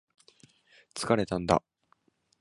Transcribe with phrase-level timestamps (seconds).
[0.95, 1.61] 疲れたんだ